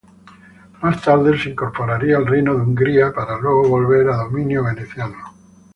Más 0.81 0.99
tarde 1.03 1.37
se 1.37 1.51
incorporaría 1.51 2.17
al 2.17 2.25
reino 2.25 2.55
de 2.55 2.61
Hungría, 2.63 3.13
para 3.13 3.39
luego 3.39 3.69
volver 3.69 4.07
a 4.09 4.15
dominio 4.17 4.63
veneciano. 4.63 5.31